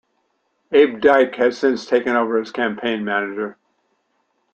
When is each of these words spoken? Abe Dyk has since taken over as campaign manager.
Abe 0.71 0.99
Dyk 0.99 1.35
has 1.35 1.59
since 1.59 1.85
taken 1.85 2.15
over 2.15 2.39
as 2.39 2.51
campaign 2.51 3.05
manager. 3.05 3.59